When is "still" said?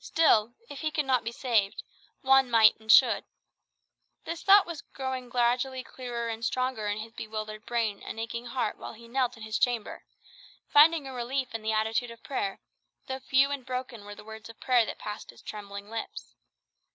0.00-0.52